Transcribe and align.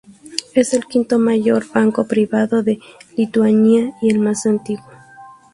Es 0.55 0.73
el 0.73 0.85
quinto 0.87 1.19
mayor 1.19 1.71
banco 1.73 2.07
privado 2.07 2.63
de 2.63 2.79
Lituania 3.15 3.93
y 4.01 4.09
el 4.09 4.17
más 4.17 4.47
antiguo. 4.47 4.89